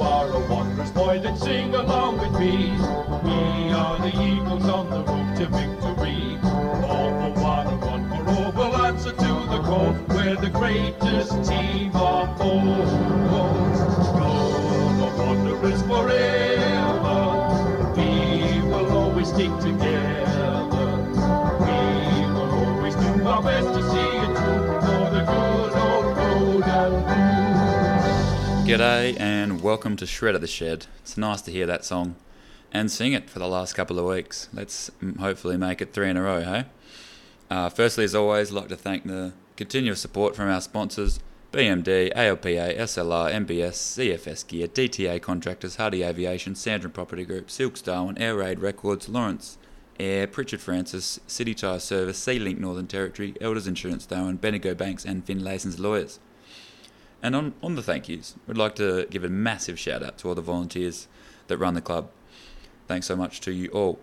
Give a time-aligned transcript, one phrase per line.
[0.00, 2.70] are a wondrous boy, then sing along with me.
[3.24, 6.38] We are the Eagles on the road to victory.
[6.92, 9.92] All for one and one for all will answer to the call.
[10.08, 12.60] We're the greatest team of all.
[14.20, 14.32] Go,
[14.98, 17.20] the wonder is forever.
[17.96, 18.10] We
[18.70, 20.52] will always stick together.
[21.66, 21.76] We
[22.34, 26.94] will always do our best to see it through for the good old road and
[27.04, 27.20] blue.
[28.66, 30.86] G'day and welcome to Shred of the Shed.
[31.00, 32.16] It's nice to hear that song
[32.72, 34.48] and sing it for the last couple of weeks.
[34.54, 36.64] Let's hopefully make it three in a row, hey?
[37.50, 41.20] Uh, firstly, as always, I'd like to thank the continuous support from our sponsors
[41.52, 48.16] BMD, ALPA, SLR, MBS, CFS Gear, DTA Contractors, Hardy Aviation, Sandrin Property Group, Silks Darwin,
[48.16, 49.58] Air Raid Records, Lawrence
[49.98, 55.04] Air, Pritchard Francis, City Tire Service, Sea Link Northern Territory, Elders Insurance Darwin, Bendigo Banks,
[55.04, 56.18] and Finlayson's Lawyers.
[57.22, 60.28] And on, on the thank yous, we'd like to give a massive shout out to
[60.28, 61.06] all the volunteers
[61.48, 62.10] that run the club.
[62.88, 63.98] Thanks so much to you all.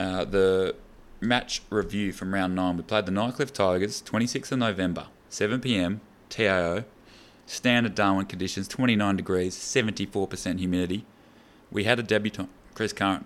[0.00, 0.74] Uh, the
[1.20, 6.00] match review from round nine, we played the Nightcliff Tigers, 26th of November, 7 pm,
[6.28, 6.84] TIO,
[7.46, 11.04] standard Darwin conditions, 29 degrees, 74% humidity.
[11.70, 13.24] We had a debutant, Chris Curran.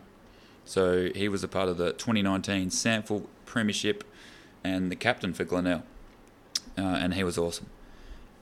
[0.65, 4.05] So he was a part of the 2019 SANFL Premiership
[4.63, 5.83] and the captain for Glenelg.
[6.77, 7.67] Uh, and he was awesome.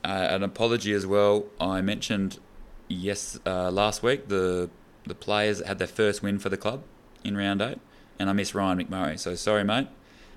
[0.06, 1.46] Uh, an apology as well.
[1.60, 2.38] I mentioned
[2.86, 4.70] yes uh, last week the
[5.04, 6.84] the players had their first win for the club
[7.24, 7.80] in round eight,
[8.16, 9.18] and I miss Ryan McMurray.
[9.18, 9.88] So sorry, mate.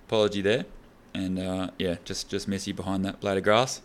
[0.08, 0.66] Apology there,
[1.14, 3.81] and uh, yeah, just just miss you behind that blade of grass.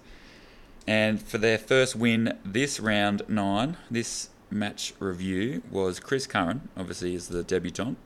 [0.87, 7.15] And for their first win this round nine, this match review was Chris Curran, obviously
[7.15, 7.99] is the debutant,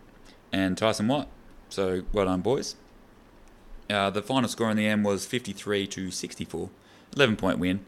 [0.53, 1.29] and Tyson White.
[1.69, 2.75] So well done, boys.
[3.89, 6.71] Uh, the final score in the end was 53 to 64.
[7.17, 7.81] 11 point win.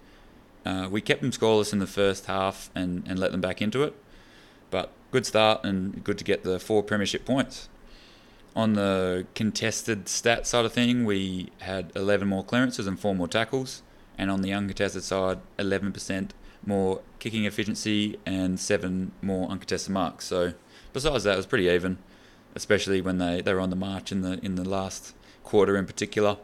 [0.64, 3.82] Uh, we kept them scoreless in the first half and, and let them back into
[3.82, 3.94] it.
[4.70, 7.68] But good start and good to get the four premiership points.
[8.54, 13.28] On the contested stat side of thing, we had 11 more clearances and four more
[13.28, 13.82] tackles.
[14.18, 16.30] And on the uncontested side, 11%
[16.66, 20.26] more kicking efficiency and seven more uncontested marks.
[20.26, 20.52] So
[20.92, 21.98] besides that, it was pretty even,
[22.54, 25.86] especially when they, they were on the march in the in the last quarter in
[25.86, 26.36] particular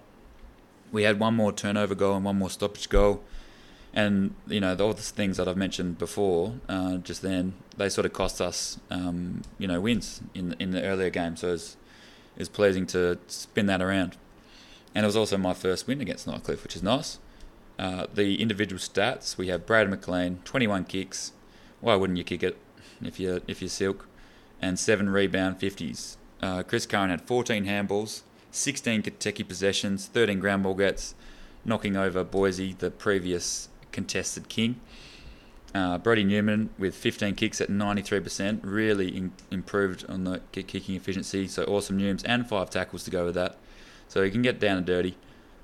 [0.93, 3.23] we had one more turnover goal and one more stoppage goal.
[3.93, 8.05] And, you know, all the things that I've mentioned before, uh, just then, they sort
[8.05, 11.37] of cost us, um, you know, wins in, in the earlier game.
[11.37, 11.77] So it's,
[12.37, 14.19] it's pleasing to spin that around.
[14.95, 17.19] And it was also my first win against Nightcliff, which is nice.
[17.79, 21.33] Uh, the individual stats, we have Brad McLean, 21 kicks.
[21.81, 22.59] Why wouldn't you kick it
[23.03, 24.09] if you're, if you're silk?
[24.61, 26.17] And seven rebound 50s.
[26.43, 28.23] Uh, Chris Curran had 14 handballs,
[28.57, 31.15] 16 contested possessions, 13 ground ball gets,
[31.65, 34.81] knocking over Boise, the previous contested king.
[35.75, 41.47] Uh, Brody Newman with 15 kicks at 93%, really in, improved on the kicking efficiency.
[41.49, 43.57] So awesome Newms and five tackles to go with that.
[44.09, 45.17] So he can get down and dirty.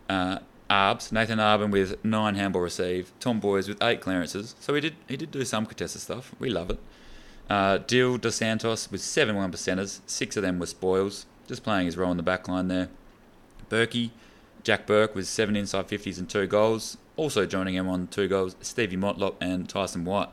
[0.09, 3.19] Uh, Arbs, Nathan Arben with nine handball received.
[3.21, 4.55] Tom Boys with eight clearances.
[4.61, 6.35] So he did he did do some contested stuff.
[6.39, 6.79] We love it.
[7.49, 10.01] Uh, Dill Dos Santos with seven one percenters.
[10.07, 12.89] Six of them were spoils just playing his role in the back line there.
[13.69, 14.11] Berkey,
[14.63, 16.97] Jack Burke with seven inside 50s and two goals.
[17.17, 20.29] Also joining him on two goals, Stevie Motlop and Tyson White.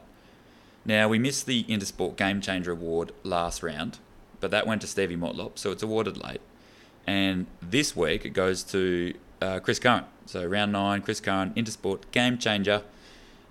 [0.85, 3.99] Now, we missed the Intersport Game Changer Award last round,
[4.39, 6.41] but that went to Stevie Motlop, so it's awarded late.
[7.05, 10.05] And this week it goes to uh, Chris Curran.
[10.25, 12.83] So round nine, Chris Curran, Intersport Game Changer.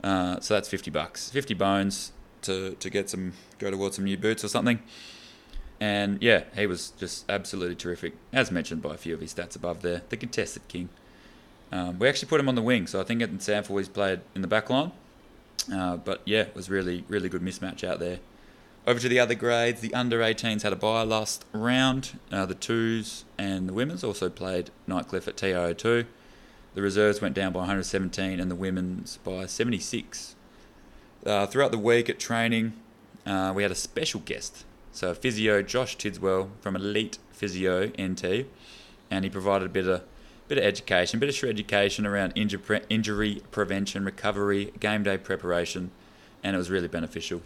[0.03, 1.31] Uh, so that's 50 bucks.
[1.31, 4.81] 50 bones to, to get some, go towards some new boots or something.
[5.81, 9.55] And yeah, he was just absolutely terrific, as mentioned by a few of his stats
[9.55, 10.03] above there.
[10.09, 10.89] The contested king.
[11.71, 14.21] Um, we actually put him on the wing, so I think at SANFL he's played
[14.35, 14.93] in the back line.
[15.73, 18.19] Uh, but yeah, it was really, really good mismatch out there.
[18.87, 22.19] Over to the other grades, the under 18s had a bye last round.
[22.33, 26.07] Uh, the twos and the women's also played Nightcliff at TO2.
[26.75, 30.35] The reserves went down by 117 and the women's by 76.
[31.27, 32.73] Uh, throughout the week at training,
[33.27, 38.47] uh, we had a special guest so physio Josh Tidswell from Elite Physio NT,
[39.11, 40.03] and he provided a bit of
[40.49, 45.91] bit of education, bit of education around injury, pre- injury prevention, recovery, game day preparation,
[46.43, 47.43] and it was really beneficial.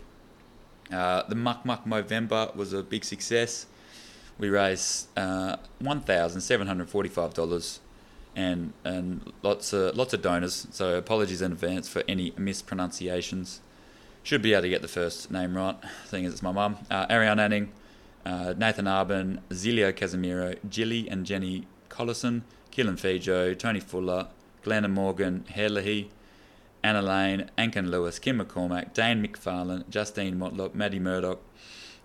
[0.90, 3.66] Uh, the Muk Muk Movember was a big success.
[4.38, 7.80] We raised uh, one thousand seven hundred forty-five dollars,
[8.34, 10.66] and and lots of lots of donors.
[10.70, 13.60] So apologies in advance for any mispronunciations.
[14.24, 15.76] Should be able to get the first name right,
[16.06, 16.76] seeing as it's my mum.
[16.88, 17.72] Uh, Ariane Anning,
[18.24, 24.28] uh, Nathan Arben, Zilio Casemiro, Jilly and Jenny Collison, Keelan Fijo, Tony Fuller,
[24.62, 26.08] Glenn Morgan, Herlihy,
[26.84, 31.40] Anna Lane, Ankin Lewis, Kim McCormack, Dane McFarlane, Justine Motlop, Maddie Murdoch,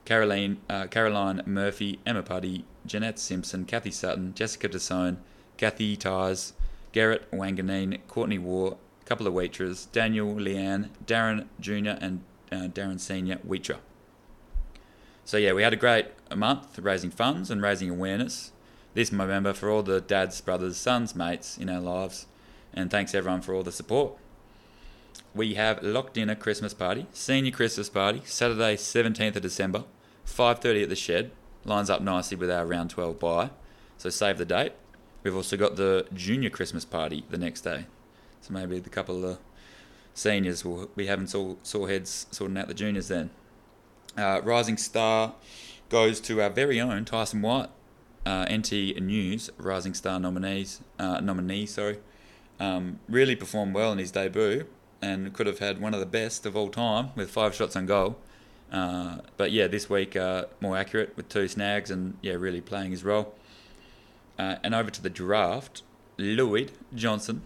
[0.04, 5.18] Caroline, uh, Caroline Murphy, Emma Putty, Jeanette Simpson, Kathy Sutton, Jessica DeSone,
[5.58, 6.54] Kathy Tyres,
[6.94, 11.98] Garrett Wanganine, Courtney War, couple of waitress, Daniel Leanne, Darren Jr.
[12.02, 12.22] and
[12.52, 13.78] uh, Darren Senior Wheatra.
[15.24, 18.52] So yeah, we had a great month raising funds and raising awareness.
[18.94, 22.26] This November for all the dads, brothers, sons, mates in our lives,
[22.74, 24.14] and thanks everyone for all the support.
[25.34, 29.84] We have locked in a Christmas party, senior Christmas party, Saturday, 17th of December,
[30.26, 31.32] 5:30 at the shed.
[31.64, 33.50] Lines up nicely with our round 12 bye,
[33.98, 34.74] so save the date.
[35.24, 37.86] We've also got the junior Christmas party the next day,
[38.42, 39.38] so maybe the couple of the
[40.14, 43.30] seniors will be having sore, sore heads sorting out the juniors then.
[44.18, 45.36] Uh, Rising Star
[45.90, 47.70] goes to our very own Tyson White,
[48.26, 51.66] uh, NT News Rising Star nominees uh, nominee.
[51.66, 52.00] Sorry,
[52.60, 54.66] um, really performed well in his debut
[55.02, 57.86] and could have had one of the best of all time with five shots on
[57.86, 58.18] goal.
[58.72, 62.92] Uh, but yeah, this week uh, more accurate with two snags and yeah, really playing
[62.92, 63.34] his role.
[64.38, 65.84] Uh, and over to the draft,
[66.18, 67.42] Lloyd Johnson.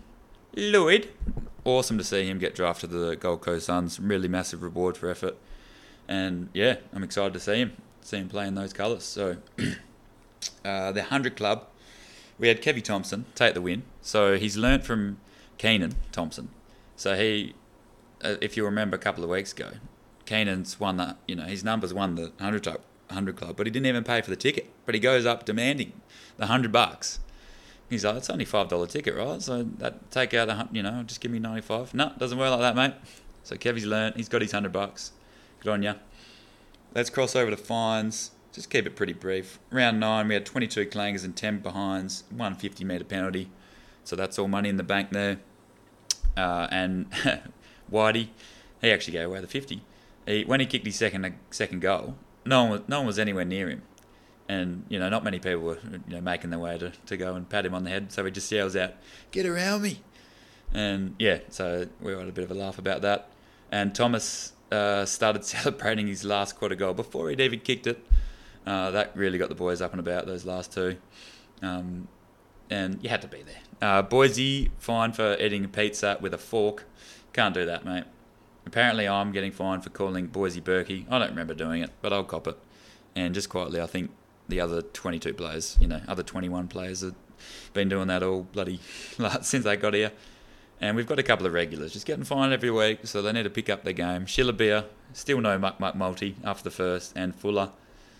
[0.55, 1.09] Lloyd,
[1.63, 3.99] awesome to see him get drafted to the Gold Coast Suns.
[3.99, 5.37] Really massive reward for effort
[6.11, 9.03] and yeah, I'm excited to see him, see him play in those colours.
[9.03, 9.37] So
[10.65, 11.67] uh, the hundred club,
[12.37, 13.83] we had Kevy Thompson take the win.
[14.01, 15.19] So he's learnt from
[15.57, 16.49] Keenan Thompson.
[16.97, 17.55] So he,
[18.21, 19.69] uh, if you remember a couple of weeks ago,
[20.25, 23.71] Keenan's won the, you know, his numbers won the hundred club, hundred club, but he
[23.71, 24.69] didn't even pay for the ticket.
[24.85, 25.93] But he goes up demanding
[26.35, 27.19] the hundred bucks.
[27.91, 29.41] He's like, it's only five dollar ticket, right?
[29.41, 30.75] So that take out a, hundred.
[30.77, 31.93] you know, just give me ninety five.
[31.93, 32.93] No, doesn't work like that, mate.
[33.43, 34.15] So Kevy's learnt.
[34.15, 35.11] He's got his hundred bucks.
[35.59, 35.95] Good on ya.
[36.95, 38.31] Let's cross over to fines.
[38.53, 39.59] Just keep it pretty brief.
[39.71, 43.49] Round nine, we had 22 clangers and 10 behinds, one 50 metre penalty.
[44.03, 45.39] So that's all money in the bank there.
[46.35, 47.09] Uh, and
[47.91, 48.29] Whitey,
[48.81, 49.81] he actually gave away the 50.
[50.25, 52.15] He, when he kicked his second second goal,
[52.45, 53.83] no one was, no one was anywhere near him.
[54.51, 57.35] And, you know, not many people were you know, making their way to, to go
[57.35, 58.11] and pat him on the head.
[58.11, 58.95] So he just yells out,
[59.31, 60.01] Get around me.
[60.73, 63.29] And yeah, so we had a bit of a laugh about that.
[63.71, 68.05] And Thomas uh, started celebrating his last quarter goal before he'd even kicked it.
[68.67, 70.97] Uh, that really got the boys up and about those last two.
[71.61, 72.09] Um,
[72.69, 73.61] and you had to be there.
[73.81, 76.83] Uh, Boise fined for eating a pizza with a fork.
[77.31, 78.03] Can't do that, mate.
[78.65, 81.05] Apparently, I'm getting fined for calling Boise Berkey.
[81.09, 82.57] I don't remember doing it, but I'll cop it.
[83.15, 84.11] And just quietly, I think
[84.51, 87.15] the other 22 players, you know, other 21 players have
[87.73, 88.79] been doing that all bloody
[89.41, 90.11] since they got here.
[90.79, 93.43] And we've got a couple of regulars just getting fined every week, so they need
[93.43, 94.25] to pick up their game.
[94.25, 97.71] Schiller still no Muk Muk Multi after the first, and Fuller,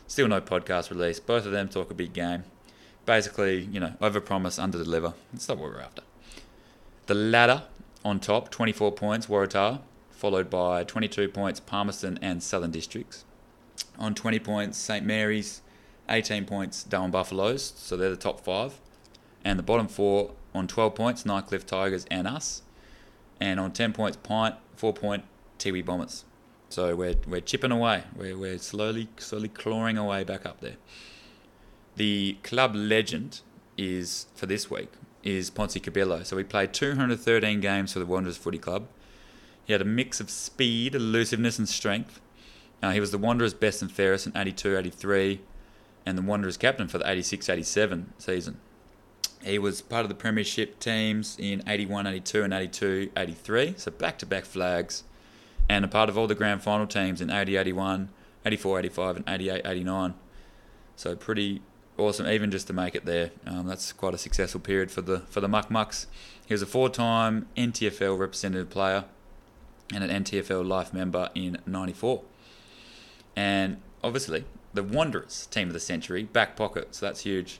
[0.07, 1.19] still no podcast release.
[1.19, 2.44] Both of them talk a big game.
[3.06, 5.13] Basically, you know, overpromise, underdeliver.
[5.34, 6.04] That's not what we're after.
[7.07, 7.63] The ladder
[8.06, 9.81] on top, 24 points, Waratah,
[10.12, 13.25] followed by 22 points, Palmerston and Southern Districts.
[13.98, 15.63] On 20 points, St Mary's,
[16.09, 18.80] 18 points, Darwin Buffaloes, so they're the top five.
[19.44, 22.62] And the bottom four on 12 points, Nightcliff Tigers and us.
[23.39, 25.24] And on 10 points, Pint, 4 point,
[25.57, 26.25] Tiwi Bombers.
[26.69, 28.03] So we're, we're chipping away.
[28.15, 30.77] We're, we're slowly, slowly clawing away back up there.
[31.95, 33.42] The club legend
[33.77, 34.89] is, for this week,
[35.24, 36.24] is Ponce Cabello.
[36.24, 38.88] So he played 213 games for the Wanderers Footy Club.
[39.65, 42.21] He had a mix of speed, elusiveness, and strength.
[42.81, 45.41] Uh, he was the Wanderers' best and fairest in 82 83,
[46.05, 48.60] and the Wanderers' captain for the 86 87 season.
[49.43, 53.74] He was part of the Premiership teams in 81, 82, and 82, 83.
[53.77, 55.03] So back to back flags.
[55.67, 58.10] And a part of all the grand final teams in 80, 81,
[58.46, 60.13] 84, 85, and 88, 89.
[60.96, 61.62] So pretty
[61.98, 63.31] awesome, even just to make it there.
[63.46, 66.08] Um, that's quite a successful period for the for the Muk Muks.
[66.46, 69.05] He was a four-time NTFL representative player
[69.93, 72.22] and an NTFL life member in '94.
[73.36, 76.96] And obviously, the Wanderers team of the century, back pocket.
[76.96, 77.60] So that's huge.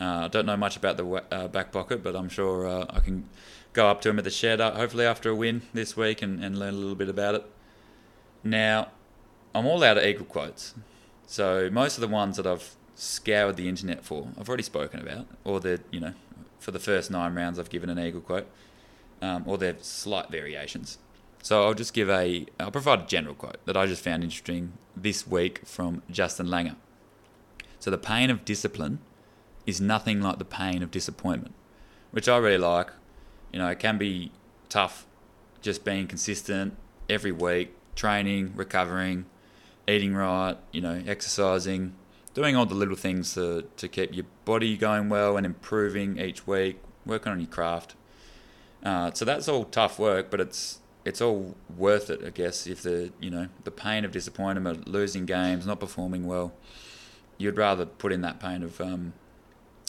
[0.00, 3.00] I uh, don't know much about the uh, back pocket, but I'm sure uh, I
[3.00, 3.28] can
[3.72, 6.42] go up to him at the shed, uh, hopefully after a win this week, and,
[6.44, 7.46] and learn a little bit about it.
[8.42, 8.88] Now,
[9.54, 10.74] I'm all out of eagle quotes.
[11.26, 15.26] So most of the ones that I've scoured the internet for, I've already spoken about,
[15.44, 16.14] or the you know,
[16.58, 18.46] for the first nine rounds, I've given an eagle quote,
[19.22, 20.98] um, or they're slight variations.
[21.44, 24.72] So I'll just give a, I'll provide a general quote that I just found interesting
[24.96, 26.76] this week from Justin Langer.
[27.78, 29.00] So the pain of discipline
[29.66, 31.54] is nothing like the pain of disappointment,
[32.12, 32.88] which I really like.
[33.52, 34.32] You know, it can be
[34.70, 35.06] tough
[35.60, 36.78] just being consistent
[37.10, 39.26] every week, training, recovering,
[39.86, 41.94] eating right, you know, exercising,
[42.32, 46.46] doing all the little things to, to keep your body going well and improving each
[46.46, 47.96] week, working on your craft.
[48.82, 52.66] Uh, so that's all tough work, but it's it's all worth it, I guess.
[52.66, 56.52] If the you know the pain of disappointment, losing games, not performing well,
[57.38, 59.12] you'd rather put in that pain of um,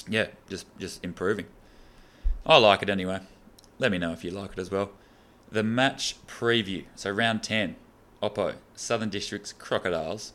[0.07, 1.45] yeah, just just improving.
[2.45, 3.21] I like it anyway.
[3.79, 4.91] Let me know if you like it as well.
[5.51, 6.85] The match preview.
[6.95, 7.75] So round ten,
[8.21, 10.33] Oppo Southern Districts Crocodiles,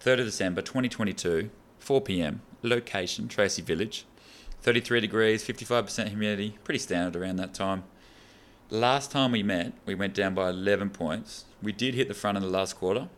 [0.00, 2.42] third of December, twenty twenty two, four p.m.
[2.62, 4.06] Location Tracy Village.
[4.62, 7.82] 33 degrees, 55% humidity, pretty standard around that time.
[8.72, 11.44] Last time we met, we went down by 11 points.
[11.62, 13.10] We did hit the front in the last quarter,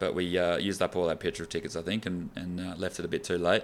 [0.00, 2.98] but we uh, used up all our petrol tickets, I think, and, and uh, left
[2.98, 3.62] it a bit too late.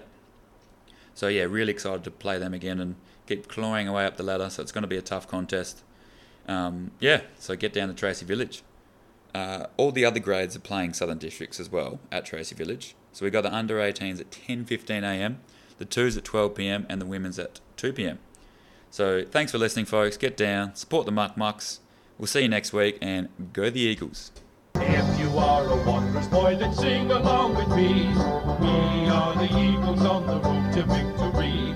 [1.14, 2.94] So, yeah, really excited to play them again and
[3.26, 4.48] keep clawing away up the ladder.
[4.48, 5.82] So, it's going to be a tough contest.
[6.46, 8.62] Um, yeah, so get down to Tracy Village.
[9.34, 12.94] Uh, all the other grades are playing Southern Districts as well at Tracy Village.
[13.12, 15.40] So, we've got the under 18s at 10:15 a.m
[15.78, 18.18] the twos at 12 pm, and the women's at 2 pm.
[18.90, 20.16] So thanks for listening, folks.
[20.16, 21.80] Get down, support the Muk Muks.
[22.18, 24.32] We'll see you next week, and go the Eagles.
[24.74, 28.08] If you are a wondrous boy, then sing along with me.
[28.60, 31.74] We are the Eagles on the road to victory.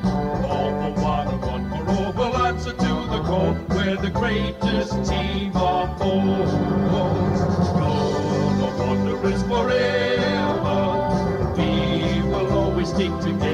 [0.49, 3.57] All for one one for all we'll answer to the call.
[3.71, 6.47] We're the greatest team of all.
[7.79, 7.95] Go,
[8.59, 10.81] the Wanderers forever.
[11.57, 13.52] We will always stick together.